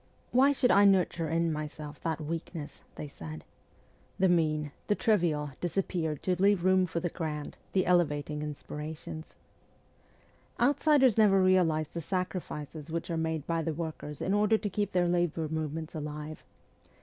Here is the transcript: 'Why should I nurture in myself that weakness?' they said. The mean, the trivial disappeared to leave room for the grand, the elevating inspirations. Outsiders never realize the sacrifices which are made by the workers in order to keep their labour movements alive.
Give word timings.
'Why 0.31 0.51
should 0.51 0.71
I 0.71 0.83
nurture 0.85 1.29
in 1.29 1.53
myself 1.53 1.99
that 2.01 2.19
weakness?' 2.19 2.81
they 2.95 3.07
said. 3.07 3.43
The 4.17 4.29
mean, 4.29 4.71
the 4.87 4.95
trivial 4.95 5.51
disappeared 5.61 6.23
to 6.23 6.41
leave 6.41 6.63
room 6.65 6.87
for 6.87 6.99
the 6.99 7.09
grand, 7.11 7.55
the 7.73 7.85
elevating 7.85 8.41
inspirations. 8.41 9.35
Outsiders 10.59 11.19
never 11.19 11.39
realize 11.39 11.89
the 11.89 12.01
sacrifices 12.01 12.89
which 12.91 13.11
are 13.11 13.15
made 13.15 13.45
by 13.45 13.61
the 13.61 13.75
workers 13.75 14.23
in 14.23 14.33
order 14.33 14.57
to 14.57 14.69
keep 14.71 14.91
their 14.91 15.07
labour 15.07 15.47
movements 15.49 15.93
alive. 15.93 16.43